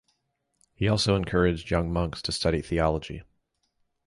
He 0.73 0.87
also 0.87 1.15
encouraged 1.15 1.69
young 1.69 1.93
monks 1.93 2.23
to 2.23 2.31
study 2.31 2.63
theology. 2.63 3.21